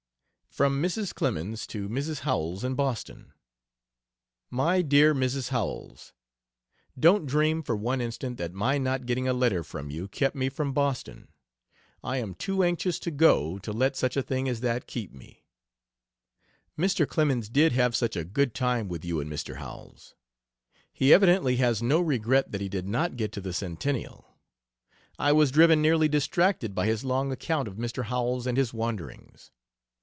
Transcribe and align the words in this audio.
From 0.53 0.83
Mrs. 0.83 1.13
Clemens 1.15 1.65
to 1.67 1.87
Mrs. 1.87 2.19
Howells, 2.19 2.65
in 2.65 2.75
Boston: 2.75 3.31
MY 4.49 4.81
DEAR 4.81 5.15
MRS. 5.15 5.47
HOWELLS, 5.47 6.11
Don't 6.99 7.25
dream 7.25 7.63
for 7.63 7.73
one 7.73 8.01
instant 8.01 8.35
that 8.37 8.51
my 8.51 8.77
not 8.77 9.05
getting 9.05 9.29
a 9.29 9.33
letter 9.33 9.63
from 9.63 9.89
you 9.89 10.09
kept 10.09 10.35
me 10.35 10.49
from 10.49 10.73
Boston. 10.73 11.29
I 12.03 12.17
am 12.17 12.35
too 12.35 12.63
anxious 12.63 12.99
to 12.99 13.11
go 13.11 13.59
to 13.59 13.71
let 13.71 13.95
such 13.95 14.17
a 14.17 14.21
thing 14.21 14.49
as 14.49 14.59
that 14.59 14.87
keep 14.87 15.13
me. 15.13 15.45
Mr. 16.77 17.07
Clemens 17.07 17.47
did 17.47 17.71
have 17.71 17.95
such 17.95 18.17
a 18.17 18.25
good 18.25 18.53
time 18.53 18.89
with 18.89 19.05
you 19.05 19.21
and 19.21 19.31
Mr. 19.31 19.55
Howells. 19.55 20.15
He 20.91 21.13
evidently 21.13 21.55
has 21.55 21.81
no 21.81 22.01
regret 22.01 22.51
that 22.51 22.59
he 22.59 22.67
did 22.67 22.89
not 22.89 23.15
get 23.15 23.31
to 23.31 23.39
the 23.41 23.53
Centennial. 23.53 24.27
I 25.17 25.31
was 25.31 25.49
driven 25.49 25.81
nearly 25.81 26.09
distracted 26.09 26.75
by 26.75 26.87
his 26.87 27.05
long 27.05 27.31
account 27.31 27.69
of 27.69 27.75
Mr. 27.77 28.03
Howells 28.07 28.45
and 28.45 28.57
his 28.57 28.73
wanderings. 28.73 29.49